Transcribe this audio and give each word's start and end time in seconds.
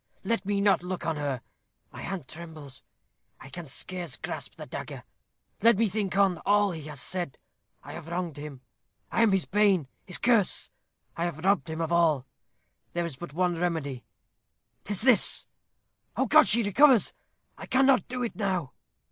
Let 0.23 0.47
me 0.47 0.61
not 0.61 0.81
look 0.81 1.05
on 1.05 1.17
her. 1.17 1.41
My 1.91 2.01
hand 2.01 2.27
trembles. 2.27 2.81
I 3.39 3.49
can 3.51 3.67
scarce 3.67 4.15
grasp 4.15 4.55
the 4.55 4.65
dagger. 4.65 5.03
Let 5.61 5.77
me 5.77 5.89
think 5.89 6.17
on 6.17 6.39
all 6.39 6.71
he 6.71 6.81
has 6.87 6.99
said. 6.99 7.37
I 7.83 7.91
have 7.93 8.07
wronged 8.07 8.37
him. 8.37 8.61
I 9.11 9.21
am 9.21 9.31
his 9.31 9.45
bane, 9.45 9.87
his 10.07 10.17
curse! 10.17 10.71
I 11.15 11.25
have 11.25 11.45
robbed 11.45 11.69
him 11.69 11.81
of 11.81 11.91
all: 11.91 12.25
there 12.93 13.05
is 13.05 13.15
but 13.15 13.33
one 13.33 13.59
remedy 13.59 14.03
'tis 14.85 15.01
this! 15.03 15.45
Oh, 16.17 16.25
God! 16.25 16.47
she 16.47 16.63
recovers. 16.63 17.13
I 17.55 17.67
cannot 17.67 18.07
do 18.07 18.23
it 18.23 18.35
now." 18.35 18.73